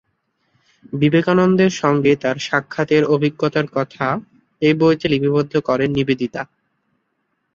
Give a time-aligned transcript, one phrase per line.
[0.93, 4.05] বিবেকানন্দের সঙ্গে তার সাক্ষাতের অভিজ্ঞতার কথা
[4.61, 6.41] এই বইতে লিপিবদ্ধ করেন নিবেদিতা।